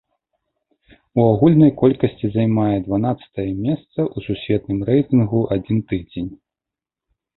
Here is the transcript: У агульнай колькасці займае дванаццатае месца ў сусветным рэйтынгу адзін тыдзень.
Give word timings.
У 1.19 1.25
агульнай 1.33 1.71
колькасці 1.81 2.27
займае 2.35 2.77
дванаццатае 2.87 3.47
месца 3.65 3.99
ў 4.15 4.27
сусветным 4.29 4.79
рэйтынгу 4.91 5.41
адзін 5.57 5.77
тыдзень. 5.93 6.31